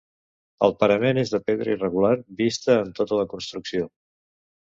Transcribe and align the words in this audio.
El 0.67 0.71
parament 0.83 1.19
és 1.23 1.33
de 1.33 1.39
pedra 1.49 1.75
irregular 1.75 2.13
vista 2.39 2.79
en 2.85 2.89
tota 3.01 3.19
la 3.19 3.27
construcció. 3.35 3.89